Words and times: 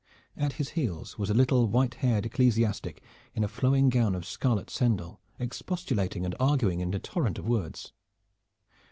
At 0.35 0.53
his 0.53 0.69
heels 0.69 1.19
was 1.19 1.29
a 1.29 1.33
little 1.35 1.67
white 1.67 1.93
haired 1.93 2.25
ecclesiastic 2.25 3.03
in 3.35 3.43
a 3.43 3.47
flowing 3.47 3.89
gown 3.89 4.15
of 4.15 4.25
scarlet 4.25 4.71
sendal, 4.71 5.19
expostulating 5.37 6.25
and 6.25 6.33
arguing 6.39 6.79
in 6.79 6.91
a 6.95 6.97
torrent 6.99 7.37
of 7.37 7.47
words. 7.47 7.93